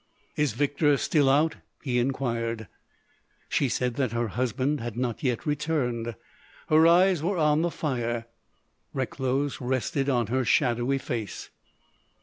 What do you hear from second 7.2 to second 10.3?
were on the fire, Recklow's rested on